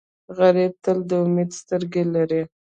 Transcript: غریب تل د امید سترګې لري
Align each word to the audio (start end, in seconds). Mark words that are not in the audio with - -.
غریب 0.37 0.73
تل 0.83 0.97
د 1.09 1.11
امید 1.23 1.49
سترګې 1.61 2.03
لري 2.15 2.41